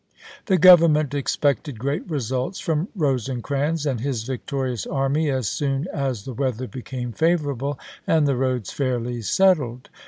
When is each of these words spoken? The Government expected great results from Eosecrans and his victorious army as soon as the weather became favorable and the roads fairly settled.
The 0.47 0.57
Government 0.57 1.13
expected 1.13 1.77
great 1.77 2.09
results 2.09 2.59
from 2.59 2.87
Eosecrans 2.97 3.85
and 3.85 3.99
his 4.01 4.23
victorious 4.23 4.87
army 4.87 5.29
as 5.29 5.47
soon 5.47 5.87
as 5.93 6.25
the 6.25 6.33
weather 6.33 6.67
became 6.67 7.11
favorable 7.11 7.77
and 8.07 8.27
the 8.27 8.35
roads 8.35 8.71
fairly 8.73 9.21
settled. 9.21 9.91